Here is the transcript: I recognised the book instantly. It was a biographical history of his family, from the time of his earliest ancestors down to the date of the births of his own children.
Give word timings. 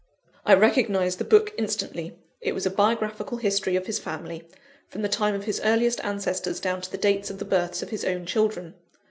I 0.47 0.55
recognised 0.55 1.19
the 1.19 1.23
book 1.23 1.53
instantly. 1.59 2.17
It 2.41 2.55
was 2.55 2.65
a 2.65 2.71
biographical 2.71 3.37
history 3.37 3.75
of 3.75 3.85
his 3.85 3.99
family, 3.99 4.47
from 4.87 5.03
the 5.03 5.07
time 5.07 5.35
of 5.35 5.43
his 5.43 5.61
earliest 5.63 6.03
ancestors 6.03 6.59
down 6.59 6.81
to 6.81 6.89
the 6.91 6.97
date 6.97 7.29
of 7.29 7.37
the 7.37 7.45
births 7.45 7.83
of 7.83 7.91
his 7.91 8.03
own 8.03 8.25
children. 8.25 8.73